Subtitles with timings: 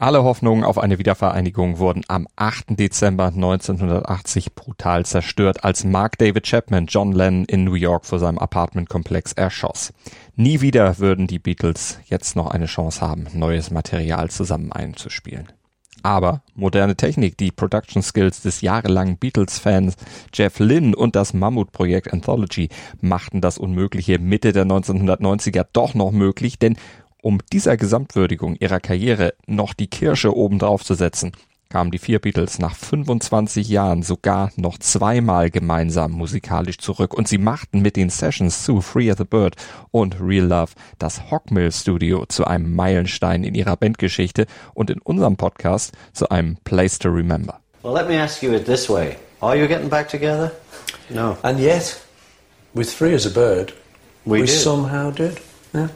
[0.00, 2.78] Alle Hoffnungen auf eine Wiedervereinigung wurden am 8.
[2.78, 8.38] Dezember 1980 brutal zerstört, als Mark David Chapman John Lennon in New York vor seinem
[8.38, 9.92] Apartmentkomplex erschoss.
[10.36, 15.48] Nie wieder würden die Beatles jetzt noch eine Chance haben, neues Material zusammen einzuspielen.
[16.04, 19.96] Aber moderne Technik, die Production Skills des jahrelangen Beatles-Fans
[20.32, 22.68] Jeff Lynne und das Mammutprojekt Anthology
[23.00, 26.76] machten das Unmögliche Mitte der 1990er doch noch möglich, denn
[27.22, 31.32] um dieser Gesamtwürdigung ihrer Karriere noch die Kirsche obendrauf zu setzen,
[31.68, 37.36] kamen die vier Beatles nach 25 Jahren sogar noch zweimal gemeinsam musikalisch zurück und sie
[37.36, 39.54] machten mit den Sessions zu Free as a Bird
[39.90, 45.36] und Real Love das Hockmill Studio zu einem Meilenstein in ihrer Bandgeschichte und in unserem
[45.36, 47.60] Podcast zu einem Place to Remember.
[47.82, 49.16] Well, let me ask you it this way.
[49.40, 50.52] Are you getting back together?
[51.10, 51.36] No.
[51.42, 52.00] And yet,
[52.74, 53.72] with Free as a Bird,
[54.24, 54.50] We we, did.
[54.50, 55.36] somehow did.
[55.74, 55.88] Yeah.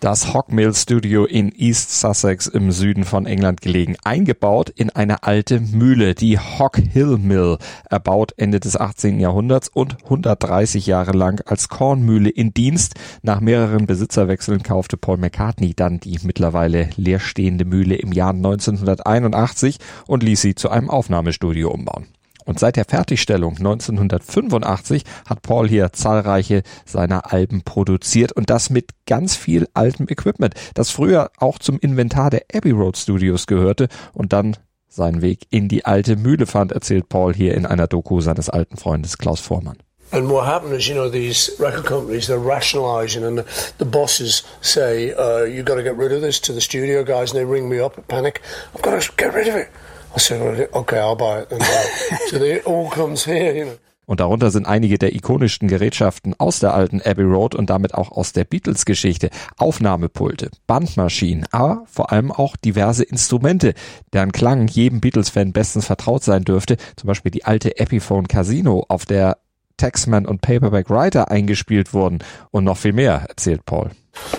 [0.00, 5.58] Das Hockmill Studio in East Sussex im Süden von England gelegen, eingebaut in eine alte
[5.58, 7.58] Mühle, die Hock Hill Mill,
[7.90, 9.18] erbaut Ende des 18.
[9.18, 12.94] Jahrhunderts und 130 Jahre lang als Kornmühle in Dienst.
[13.22, 20.22] Nach mehreren Besitzerwechseln kaufte Paul McCartney dann die mittlerweile leerstehende Mühle im Jahr 1981 und
[20.22, 22.06] ließ sie zu einem Aufnahmestudio umbauen.
[22.48, 28.92] Und seit der Fertigstellung 1985 hat Paul hier zahlreiche seiner Alben produziert und das mit
[29.06, 34.32] ganz viel altem Equipment, das früher auch zum Inventar der Abbey Road Studios gehörte und
[34.32, 34.56] dann
[34.88, 38.78] seinen Weg in die alte Mühle fand, erzählt Paul hier in einer Doku seines alten
[38.78, 39.76] Freundes Klaus Vormann.
[40.10, 43.44] And what happened is, you know, these record companies, they're rationalising, and
[43.76, 47.30] the bosses say, uh, you've got to get rid of this to the studio guys,
[47.30, 48.40] and they ring me up at panic.
[48.74, 49.68] I've got to get rid of it.
[50.16, 51.52] I said, okay, I'll buy it.
[51.52, 53.78] And, uh, so it all comes here, you know.
[54.08, 58.10] Und darunter sind einige der ikonischsten Gerätschaften aus der alten Abbey Road und damit auch
[58.10, 59.28] aus der Beatles-Geschichte.
[59.58, 63.74] Aufnahmepulte, Bandmaschinen, aber vor allem auch diverse Instrumente,
[64.14, 66.78] deren Klang jedem Beatles-Fan bestens vertraut sein dürfte.
[66.96, 69.36] Zum Beispiel die alte Epiphone Casino, auf der
[69.78, 72.18] Taxman und Paperback Writer eingespielt wurden
[72.50, 73.90] und noch viel mehr, erzählt Paul.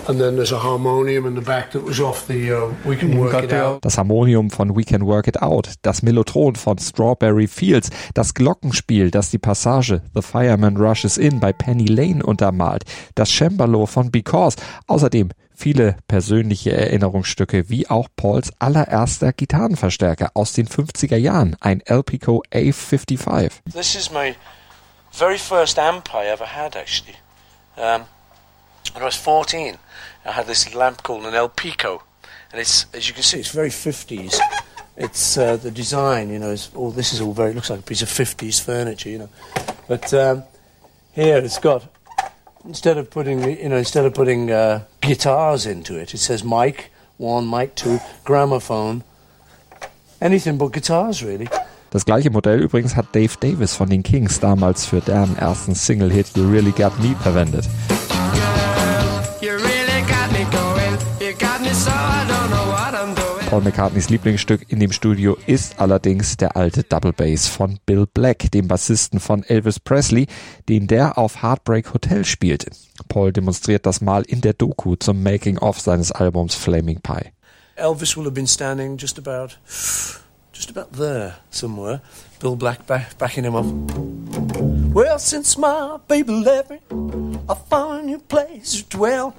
[0.08, 0.12] Uh.
[3.80, 9.10] Das Harmonium von We Can Work It Out, das Mellotron von Strawberry Fields, das Glockenspiel,
[9.10, 12.84] das die Passage The Fireman Rushes In bei Penny Lane untermalt,
[13.14, 20.66] das Cembalo von Because, außerdem viele persönliche Erinnerungsstücke, wie auch Pauls allererster Gitarrenverstärker aus den
[20.66, 23.50] 50er Jahren, ein Elpico A55.
[23.72, 24.34] This is my
[25.12, 27.16] very first amp I ever had, actually.
[27.76, 28.06] Um,
[28.92, 29.78] when I was 14,
[30.24, 32.02] I had this little amp called an El Pico.
[32.52, 34.38] And it's, as you can see, it's very 50s.
[34.96, 38.02] It's uh, the design, you know, all, this is all very, looks like a piece
[38.02, 39.28] of 50s furniture, you know.
[39.88, 40.44] But um,
[41.12, 41.86] here it's got,
[42.64, 46.90] instead of putting, you know, instead of putting uh, guitars into it, it says mic
[47.20, 49.04] one, mic two, gramophone,
[50.20, 51.48] anything but guitars, really.
[51.90, 56.36] Das gleiche Modell übrigens hat Dave Davis von den Kings damals für deren ersten Single-Hit
[56.36, 57.68] You Really Got Me verwendet.
[63.50, 68.52] Paul McCartneys Lieblingsstück in dem Studio ist allerdings der alte Double Bass von Bill Black,
[68.52, 70.28] dem Bassisten von Elvis Presley,
[70.68, 72.70] den der auf Heartbreak Hotel spielte.
[73.08, 77.32] Paul demonstriert das mal in der Doku zum Making-of seines Albums Flaming Pie.
[77.74, 79.56] Elvis will have been standing just about,
[80.60, 82.02] just about there somewhere.
[82.38, 83.64] Bill Black back, backing him up.
[84.92, 86.80] Well, since my baby left me,
[87.48, 89.34] I found a place to dwell.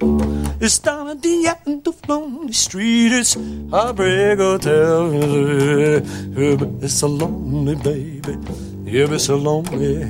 [0.60, 3.12] It's down at the end of lonely street.
[3.12, 3.38] It's a
[3.70, 5.10] Heartbreak Hotel.
[6.82, 8.36] It's so lonely, baby.
[8.90, 10.02] You'll be so lonely.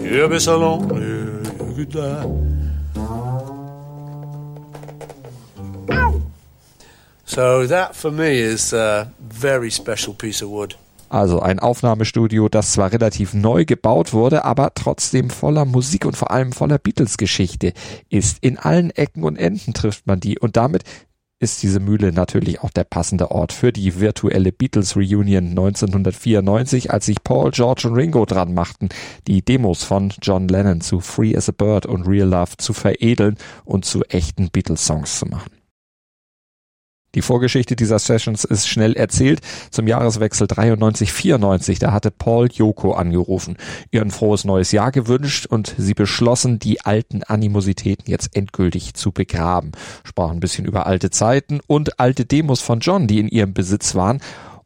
[0.00, 1.44] You'll be so lonely.
[1.76, 2.53] Goodbye.
[7.34, 10.76] So that for me is a very special piece of wood.
[11.08, 16.30] Also ein Aufnahmestudio, das zwar relativ neu gebaut wurde, aber trotzdem voller Musik und vor
[16.30, 17.72] allem voller Beatles-Geschichte
[18.08, 18.38] ist.
[18.40, 20.84] In allen Ecken und Enden trifft man die und damit
[21.40, 27.06] ist diese Mühle natürlich auch der passende Ort für die virtuelle Beatles Reunion 1994, als
[27.06, 28.90] sich Paul, George und Ringo dran machten,
[29.26, 33.36] die Demos von John Lennon zu Free as a Bird und Real Love zu veredeln
[33.64, 35.63] und zu echten Beatles-Songs zu machen.
[37.14, 39.40] Die Vorgeschichte dieser Sessions ist schnell erzählt.
[39.70, 43.56] Zum Jahreswechsel 93-94, da hatte Paul Joko angerufen,
[43.90, 49.12] ihr ein frohes neues Jahr gewünscht und sie beschlossen, die alten Animositäten jetzt endgültig zu
[49.12, 49.72] begraben.
[50.04, 53.94] Sprachen ein bisschen über alte Zeiten und alte Demos von John, die in ihrem Besitz
[53.94, 54.20] waren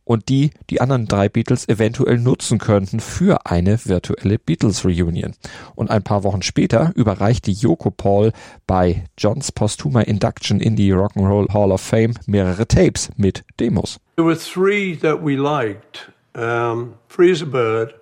[0.08, 5.34] und die die anderen drei Beatles eventuell nutzen könnten für eine virtuelle Beatles Reunion.
[5.74, 8.32] Und ein paar Wochen später überreichte Yoko Paul
[8.66, 14.00] bei Johns posthumer Induction in die Rock'n'Roll Hall of Fame mehrere Tapes mit Demos.
[14.16, 17.94] There were three that we liked um, Free as a Bird,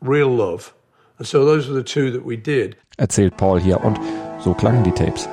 [0.00, 0.72] Real Love.
[1.18, 2.76] And so those were the two that we did.
[2.96, 4.00] Erzählt Paul hier und
[4.40, 5.28] so klangen die Tapes.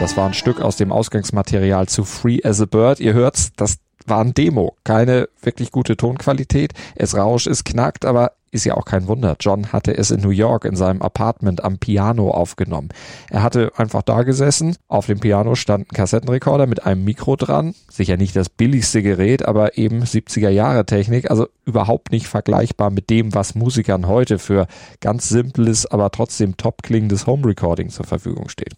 [0.00, 3.00] Das war ein Stück aus dem Ausgangsmaterial zu Free as a Bird.
[3.00, 3.76] Ihr hört's, das
[4.06, 6.72] war ein Demo, keine wirklich gute Tonqualität.
[6.94, 9.36] Es rauscht, es knackt, aber ist ja auch kein Wunder.
[9.38, 12.88] John hatte es in New York in seinem Apartment am Piano aufgenommen.
[13.30, 14.76] Er hatte einfach da gesessen.
[14.88, 17.74] Auf dem Piano stand ein Kassettenrekorder mit einem Mikro dran.
[17.88, 21.30] Sicher nicht das billigste Gerät, aber eben 70er Jahre Technik.
[21.30, 24.66] Also überhaupt nicht vergleichbar mit dem, was Musikern heute für
[25.00, 28.74] ganz simples, aber trotzdem top klingendes Home Recording zur Verfügung steht.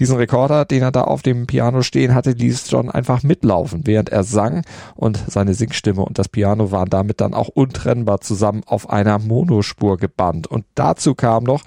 [0.00, 4.08] Diesen Rekorder, den er da auf dem Piano stehen hatte, ließ John einfach mitlaufen, während
[4.08, 4.62] er sang
[4.96, 9.96] und seine Singstimme und das Piano waren damit dann auch untrennbar zusammen auf einer Monospur
[9.96, 10.46] gebannt.
[10.46, 11.62] Und dazu kam noch,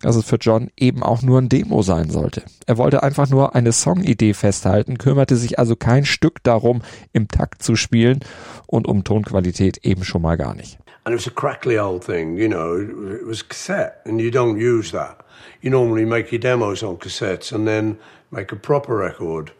[0.00, 2.42] dass es für John eben auch nur ein Demo sein sollte.
[2.66, 6.82] Er wollte einfach nur eine Songidee festhalten, kümmerte sich also kein Stück darum,
[7.12, 8.20] im Takt zu spielen
[8.66, 10.78] und um Tonqualität eben schon mal gar nicht.
[11.04, 14.58] And it was a crackly old thing, you know, it was cassette, and you don't
[14.58, 15.24] use that.
[15.62, 17.96] You normally make your demos on cassettes and then
[18.30, 19.52] make a proper record.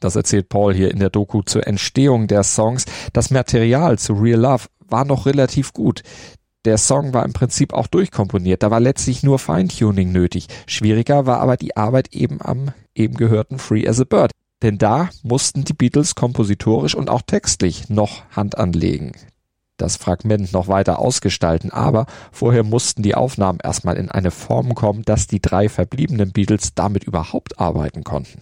[0.00, 2.86] Das erzählt Paul hier in der Doku zur Entstehung der Songs.
[3.12, 6.02] Das Material zu Real Love war noch relativ gut.
[6.64, 8.62] Der Song war im Prinzip auch durchkomponiert.
[8.62, 10.46] Da war letztlich nur Feintuning nötig.
[10.66, 14.32] Schwieriger war aber die Arbeit eben am eben gehörten Free as a Bird.
[14.62, 19.12] Denn da mussten die Beatles kompositorisch und auch textlich noch Hand anlegen
[19.80, 25.02] das Fragment noch weiter ausgestalten, aber vorher mussten die Aufnahmen erstmal in eine Form kommen,
[25.02, 28.40] dass die drei verbliebenen Beatles damit überhaupt arbeiten konnten.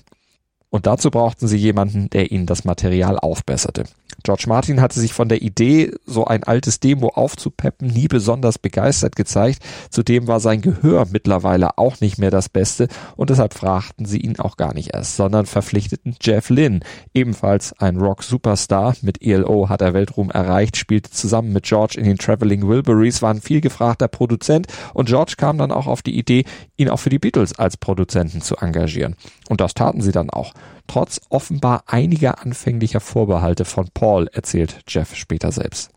[0.70, 3.84] Und dazu brauchten sie jemanden, der ihnen das Material aufbesserte.
[4.24, 9.14] George Martin hatte sich von der Idee, so ein altes Demo aufzupeppen, nie besonders begeistert
[9.16, 9.62] gezeigt.
[9.90, 14.38] Zudem war sein Gehör mittlerweile auch nicht mehr das Beste und deshalb fragten sie ihn
[14.38, 16.80] auch gar nicht erst, sondern verpflichteten Jeff Lynne,
[17.14, 18.96] ebenfalls ein Rock-Superstar.
[19.02, 23.32] Mit ELO hat er Weltruhm erreicht, spielte zusammen mit George in den Traveling Wilburys, war
[23.32, 26.44] ein viel gefragter Produzent und George kam dann auch auf die Idee,
[26.76, 29.14] ihn auch für die Beatles als Produzenten zu engagieren.
[29.48, 30.54] Und das taten sie dann auch
[30.86, 35.90] trotz offenbar einiger anfänglicher Vorbehalte von Paul, erzählt Jeff später selbst.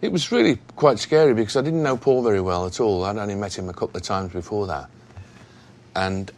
[0.00, 3.04] It was really quite scary because I didn't know Paul very well at all.
[3.04, 4.88] I'd only met him a couple of times before that.
[5.94, 6.30] And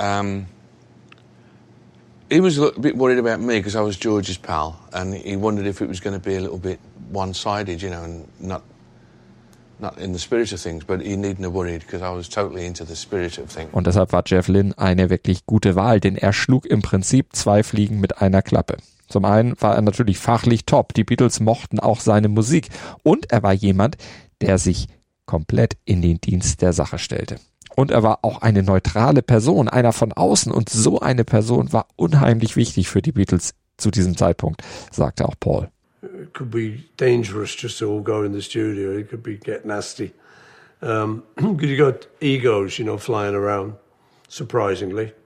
[0.00, 0.46] um,
[2.28, 5.66] he was a bit worried about me because I was George's pal, and he wondered
[5.66, 8.62] if it was going to be a little bit one sided, you know, and not
[13.72, 17.62] Und deshalb war Jeff Lynne eine wirklich gute Wahl, denn er schlug im Prinzip zwei
[17.62, 18.76] Fliegen mit einer Klappe.
[19.08, 22.68] Zum einen war er natürlich fachlich top, die Beatles mochten auch seine Musik
[23.02, 23.96] und er war jemand,
[24.40, 24.88] der sich
[25.26, 27.36] komplett in den Dienst der Sache stellte.
[27.76, 31.88] Und er war auch eine neutrale Person, einer von außen und so eine Person war
[31.96, 34.62] unheimlich wichtig für die Beatles zu diesem Zeitpunkt,
[34.92, 35.70] sagte auch Paul.
[36.22, 38.98] It could be dangerous just to all go in the studio.
[38.98, 40.12] It could be get nasty.
[40.82, 41.24] Um,
[41.60, 43.74] you got egos, you know, flying around,
[44.28, 45.12] surprisingly.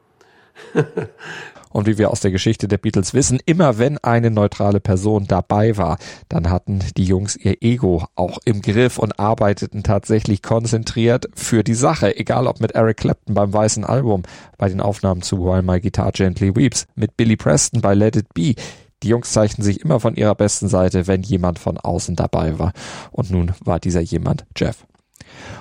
[1.71, 5.77] Und wie wir aus der Geschichte der Beatles wissen, immer wenn eine neutrale Person dabei
[5.77, 11.63] war, dann hatten die Jungs ihr Ego auch im Griff und arbeiteten tatsächlich konzentriert für
[11.63, 14.23] die Sache, egal ob mit Eric Clapton beim Weißen Album,
[14.57, 18.33] bei den Aufnahmen zu While My Guitar Gently Weeps, mit Billy Preston bei Let It
[18.35, 18.55] Be.
[19.03, 22.73] Die Jungs zeigten sich immer von ihrer besten Seite, wenn jemand von außen dabei war.
[23.11, 24.85] Und nun war dieser jemand Jeff.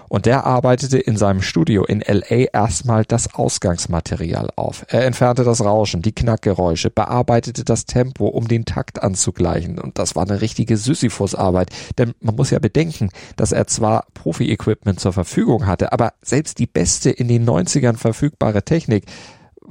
[0.10, 4.86] Und der arbeitete in seinem Studio in LA erstmal das Ausgangsmaterial auf.
[4.90, 9.80] Er entfernte das Rauschen, die Knackgeräusche, bearbeitete das Tempo, um den Takt anzugleichen.
[9.80, 11.70] Und das war eine richtige Sisyphus-Arbeit.
[11.98, 16.68] Denn man muss ja bedenken, dass er zwar Profi-Equipment zur Verfügung hatte, aber selbst die
[16.68, 19.06] beste in den 90ern verfügbare Technik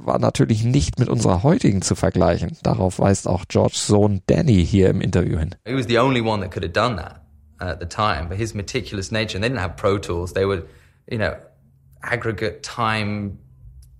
[0.07, 2.57] war natürlich nicht mit unserer heutigen zu vergleichen.
[2.63, 5.55] Darauf weist auch Georges Sohn Danny hier im Interview hin.
[5.67, 7.21] He was the only one that could have done that
[7.59, 8.29] at the time.
[8.29, 10.33] But his meticulous nature, and they didn't have Pro Tools.
[10.33, 10.63] They were,
[11.11, 11.35] you know,
[12.01, 13.37] aggregate time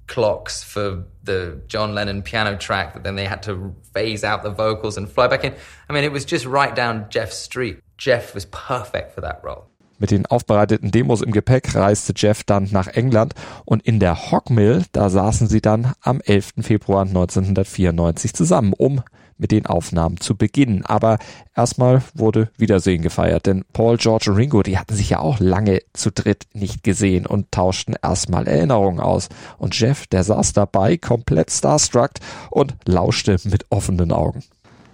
[0.07, 4.49] clocks for the John Lennon piano track that then they had to phase out the
[4.49, 5.53] vocals and fly back in.
[5.89, 7.79] I mean, it was just right down Jeff's street.
[7.97, 9.69] Jeff was perfect for that role.
[9.99, 13.33] Mit den aufbereiteten Demos im Gepäck reiste Jeff dann nach England
[13.65, 16.53] und in der Hockmill, da saßen sie dann am 11.
[16.61, 19.01] Februar 1994 zusammen, um
[19.37, 20.85] mit den Aufnahmen zu beginnen.
[20.85, 21.17] Aber
[21.55, 25.81] erstmal wurde Wiedersehen gefeiert, denn Paul, George und Ringo, die hatten sich ja auch lange
[25.93, 29.29] zu dritt nicht gesehen und tauschten erstmal Erinnerungen aus.
[29.57, 32.11] Und Jeff, der saß dabei, komplett starstruck
[32.49, 34.43] und lauschte mit offenen Augen.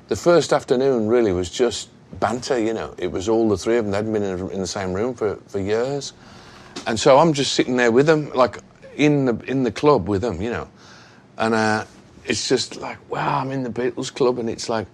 [0.09, 1.89] The first afternoon really was just
[2.19, 2.93] banter, you know.
[2.97, 3.91] It was all the three of them.
[3.91, 6.13] They'd been in, in the same room for, for years.
[6.87, 8.59] And so I'm just sitting there with them, like
[8.95, 10.67] in the, in the club with them, you know.
[11.37, 11.85] And uh,
[12.25, 14.87] it's just like, wow, I'm in the Beatles club, and it's like,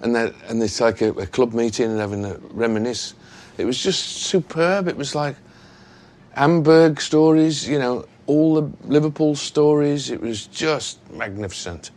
[0.00, 3.14] and and it's like a, a club meeting and having a reminisce.
[3.58, 4.88] It was just superb.
[4.88, 5.36] It was like
[6.34, 10.10] Hamburg stories, you know, all the Liverpool stories.
[10.10, 11.90] It was just magnificent,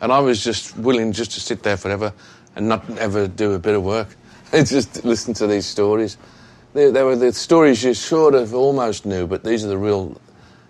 [0.00, 2.12] and I was just willing just to sit there forever
[2.56, 4.08] and not ever do a bit of work.
[4.52, 6.16] just listen to these stories.
[6.74, 10.20] They, they were the stories you sort of almost knew, but these are the real,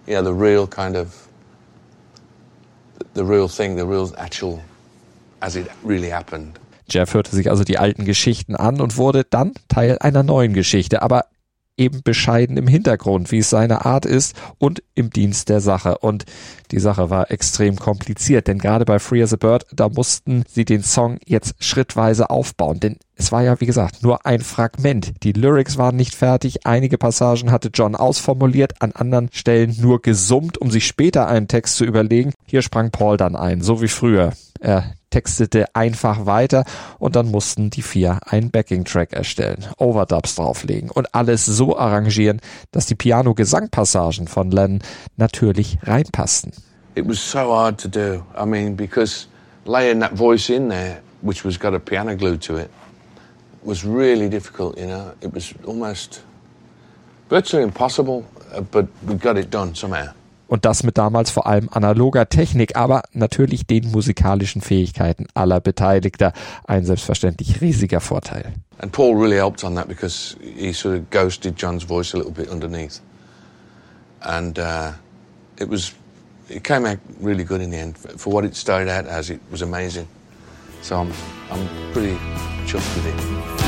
[0.06, 1.28] yeah, the real kind of
[3.14, 4.62] the real thing, the real actual,
[5.40, 6.58] as it really happened.
[6.88, 11.00] Jeff hörte sich also die alten Geschichten an und wurde dann Teil einer neuen Geschichte,
[11.00, 11.26] aber
[11.76, 15.98] eben bescheiden im Hintergrund, wie es seine Art ist und im Dienst der Sache.
[15.98, 16.24] Und
[16.70, 20.64] die Sache war extrem kompliziert, denn gerade bei Free as a Bird, da mussten sie
[20.64, 25.14] den Song jetzt schrittweise aufbauen, denn es war ja, wie gesagt, nur ein Fragment.
[25.22, 30.58] Die Lyrics waren nicht fertig, einige Passagen hatte John ausformuliert, an anderen Stellen nur gesummt,
[30.58, 32.32] um sich später einen Text zu überlegen.
[32.46, 34.32] Hier sprang Paul dann ein, so wie früher.
[34.60, 36.64] Er textete einfach weiter
[36.98, 42.40] und dann mussten die vier einen Backing-Track erstellen, Overdubs drauflegen und alles so arrangieren,
[42.72, 44.80] dass die Piano-Gesangpassagen von Lennon
[45.16, 46.52] natürlich reinpassten.
[46.96, 48.24] It was so hard to do.
[48.36, 49.28] I mean, because
[49.66, 52.70] laying that voice in there, which was got a piano glue to it,
[53.62, 55.12] was really difficult, you know.
[55.20, 56.22] It was almost
[57.30, 60.12] virtually impossible, uh, but we got it done somehow.
[60.54, 66.32] Und das mit damals vor allem analoger Technik, aber natürlich den musikalischen Fähigkeiten aller Beteiligter.
[66.64, 68.52] Ein selbstverständlich riesiger Vorteil.
[68.78, 72.30] And Paul really helped on that because he sort of ghosted John's voice a little
[72.30, 73.00] bit underneath.
[74.20, 74.92] And uh,
[75.58, 75.92] it was,
[76.48, 77.98] it came out really good in the end.
[78.16, 80.06] For what it started out as, it was amazing.
[80.82, 81.12] So I'm,
[81.50, 82.16] I'm pretty
[82.64, 83.63] chuffed with it.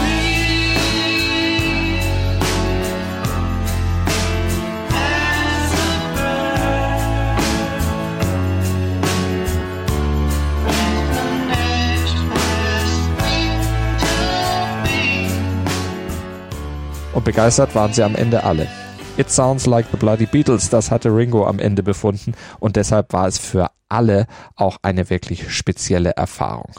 [17.27, 18.69] Begeistert waren sie am Ende alle.
[19.19, 23.27] It sounds like the Bloody Beatles, das hatte Ringo am Ende befunden und deshalb war
[23.27, 26.73] es für alle auch eine wirklich spezielle Erfahrung.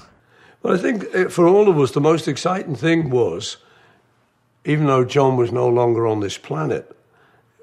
[0.64, 3.58] Well, I think uh, for all of us, the most exciting thing was,
[4.66, 6.86] even though John was no longer on this planet,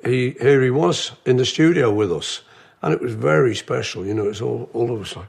[0.04, 2.42] he here he was in the studio with us,
[2.82, 4.04] and it was very special.
[4.04, 5.28] You know, it's all all of us like,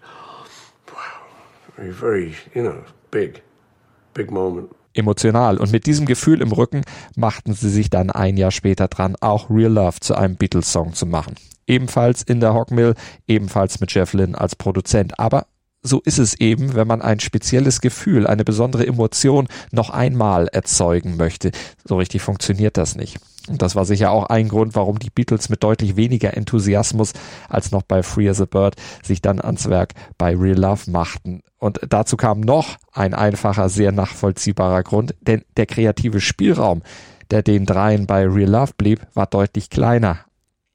[0.93, 1.21] wow,
[1.77, 3.41] very, very, you know, big,
[4.13, 4.75] big moment.
[4.95, 6.81] Emotional und mit diesem Gefühl im Rücken
[7.15, 11.05] machten sie sich dann ein Jahr später dran, auch Real Love zu einem Beatles-Song zu
[11.05, 11.35] machen.
[11.67, 12.95] Ebenfalls in der Hockmill,
[13.27, 15.47] ebenfalls mit Jeff Lynne als Produzent, aber
[15.81, 21.15] so ist es eben, wenn man ein spezielles Gefühl, eine besondere Emotion noch einmal erzeugen
[21.15, 21.51] möchte.
[21.83, 23.19] So richtig funktioniert das nicht.
[23.47, 27.13] Und das war sicher auch ein Grund, warum die Beatles mit deutlich weniger Enthusiasmus
[27.47, 31.41] als noch bei Free as a Bird sich dann ans Werk bei Real Love machten.
[31.59, 36.81] Und dazu kam noch ein einfacher, sehr nachvollziehbarer Grund, denn der kreative Spielraum,
[37.31, 40.19] der den dreien bei Real Love blieb, war deutlich kleiner.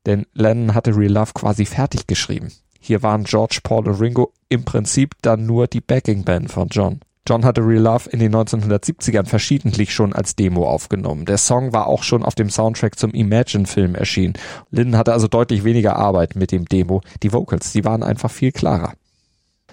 [0.07, 2.53] Denn Lennon hatte Real Love quasi fertig geschrieben.
[2.81, 7.01] Hier waren George, Paul und Ringo im Prinzip dann nur die Backing Band von John.
[7.31, 11.27] John hatte Real Love in den 1970ern verschiedentlich schon als Demo aufgenommen.
[11.27, 14.35] Der Song war auch schon auf dem Soundtrack zum Imagine-Film erschienen.
[14.73, 17.03] Linden hatte also deutlich weniger Arbeit mit dem Demo.
[17.23, 18.95] Die Vocals, die waren einfach viel klarer.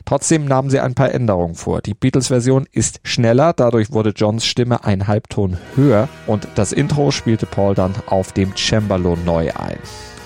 [0.06, 1.82] Trotzdem nahmen sie ein paar Änderungen vor.
[1.82, 7.48] Die Beatles-Version ist schneller, dadurch wurde Johns Stimme ein Halbton höher und das Intro spielte
[7.48, 9.80] Paul dann auf dem Cembalo neu ein.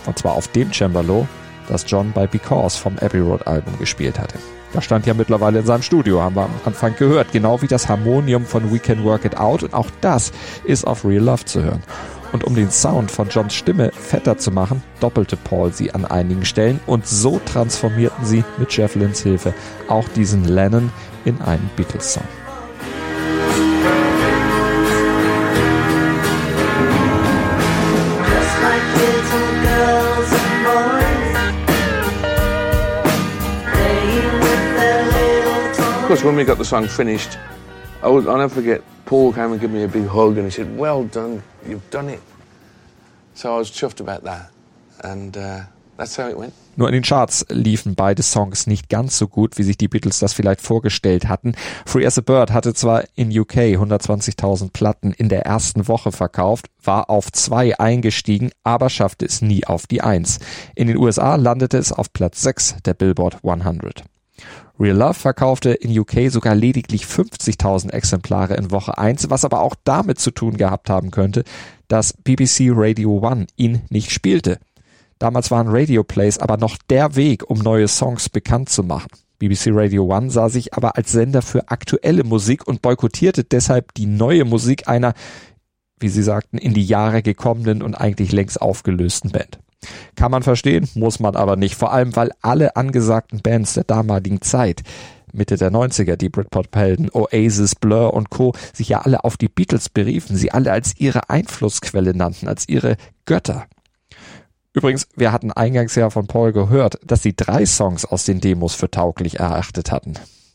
[0.05, 1.29] Und zwar auf dem Cembalo,
[1.69, 4.37] das John bei Because vom Abbey Road Album gespielt hatte.
[4.73, 7.31] Das stand ja mittlerweile in seinem Studio, haben wir am Anfang gehört.
[7.31, 9.63] Genau wie das Harmonium von We Can Work It Out.
[9.63, 10.31] Und auch das
[10.63, 11.83] ist auf Real Love zu hören.
[12.31, 16.45] Und um den Sound von Johns Stimme fetter zu machen, doppelte Paul sie an einigen
[16.45, 19.53] Stellen und so transformierten sie mit Jeff Lynns Hilfe
[19.89, 20.91] auch diesen Lennon
[21.25, 22.23] in einen Beatles-Song.
[36.21, 37.37] Course, when we got the song finished,
[38.03, 38.81] I will, I'll never forget.
[39.05, 42.09] Paul came and gave me a big hug, and he said, "Well done, you've done
[42.09, 42.21] it."
[43.33, 44.51] So I was chuffed about that,
[45.03, 45.61] and uh,
[45.97, 46.53] that's how it went.
[46.77, 50.19] Nur in den Charts liefen beide Songs nicht ganz so gut, wie sich die Beatles
[50.19, 51.53] das vielleicht vorgestellt hatten.
[51.85, 56.67] Free as a Bird hatte zwar in UK 120.000 Platten in der ersten Woche verkauft,
[56.83, 60.39] war auf zwei eingestiegen, aber schaffte es nie auf die Eins.
[60.75, 64.05] In den USA landete es auf Platz 6 der Billboard 100.
[64.79, 69.75] Real Love verkaufte in UK sogar lediglich 50.000 Exemplare in Woche 1, was aber auch
[69.83, 71.43] damit zu tun gehabt haben könnte,
[71.87, 74.59] dass BBC Radio 1 ihn nicht spielte.
[75.19, 79.09] Damals waren Radio Plays aber noch der Weg, um neue Songs bekannt zu machen.
[79.37, 84.07] BBC Radio 1 sah sich aber als Sender für aktuelle Musik und boykottierte deshalb die
[84.07, 85.13] neue Musik einer,
[85.99, 89.59] wie sie sagten, in die Jahre gekommenen und eigentlich längst aufgelösten Band.
[90.15, 94.41] Kann man verstehen, muss man aber nicht, vor allem weil alle angesagten Bands der damaligen
[94.41, 94.83] Zeit
[95.33, 98.53] Mitte der 90er, die Britpop-Helden Oasis, Blur und Co.
[98.73, 102.97] sich ja alle auf die Beatles beriefen, sie alle als ihre Einflussquelle nannten, als ihre
[103.25, 103.65] Götter.
[104.73, 108.73] Übrigens, wir hatten eingangs ja von Paul gehört, dass sie drei Songs aus den Demos
[108.73, 110.13] für tauglich erachtet hatten.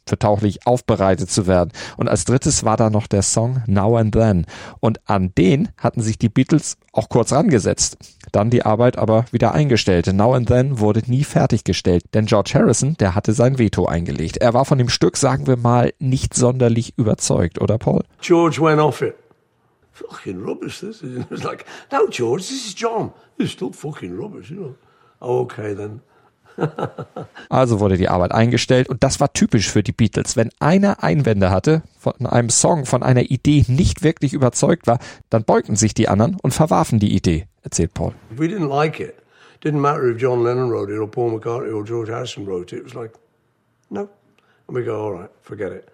[0.08, 1.72] Für tauglich aufbereitet zu werden.
[1.96, 4.46] Und als drittes war da noch der Song Now and Then.
[4.80, 7.96] Und an den hatten sich die Beatles auch kurz rangesetzt.
[8.32, 10.06] Dann die Arbeit aber wieder eingestellt.
[10.12, 14.36] Now and Then wurde nie fertiggestellt, denn George Harrison, der hatte sein Veto eingelegt.
[14.36, 18.02] Er war von dem Stück, sagen wir mal, nicht sonderlich überzeugt, oder Paul?
[18.20, 19.14] George went off it.
[19.92, 21.16] Fucking rubbish, this is.
[21.20, 23.12] It was like, no, George, this is John.
[23.38, 24.74] It's still fucking rubbish, you know.
[25.20, 26.02] Oh, okay then.
[27.48, 30.36] Also wurde die Arbeit eingestellt und das war typisch für die Beatles.
[30.36, 34.98] Wenn einer Einwände hatte, von einem Song, von einer Idee nicht wirklich überzeugt war,
[35.30, 38.12] dann beugten sich die anderen und verwarfen die Idee, erzählt Paul.
[38.30, 39.14] We didn't like it,
[39.62, 42.80] didn't matter if John Lennon wrote it or Paul McCartney or George Harrison wrote it.
[42.80, 43.12] It was like,
[43.90, 44.08] no.
[44.68, 45.88] And we go, all right, forget it.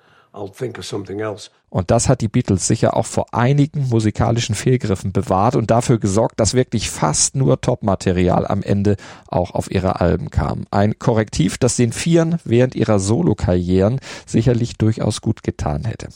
[1.68, 6.40] Und das hat die Beatles sicher auch vor einigen musikalischen Fehlgriffen bewahrt und dafür gesorgt,
[6.40, 8.96] dass wirklich fast nur Top-Material am Ende
[9.28, 10.66] auch auf ihre Alben kam.
[10.70, 16.08] Ein Korrektiv, das den Vieren während ihrer Solokarrieren sicherlich durchaus gut getan hätte.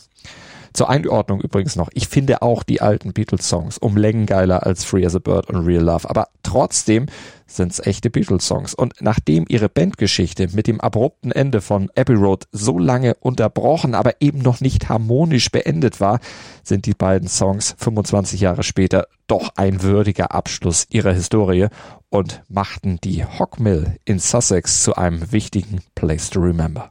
[0.76, 1.88] Zur Einordnung übrigens noch.
[1.94, 5.64] Ich finde auch die alten Beatles-Songs um Längen geiler als Free as a Bird und
[5.64, 6.10] Real Love.
[6.10, 7.06] Aber trotzdem
[7.46, 8.74] sind's echte Beatles-Songs.
[8.74, 14.20] Und nachdem ihre Bandgeschichte mit dem abrupten Ende von Abbey Road so lange unterbrochen, aber
[14.20, 16.20] eben noch nicht harmonisch beendet war,
[16.62, 21.68] sind die beiden Songs 25 Jahre später doch ein würdiger Abschluss ihrer Historie
[22.10, 26.90] und machten die Hockmill in Sussex zu einem wichtigen Place to Remember.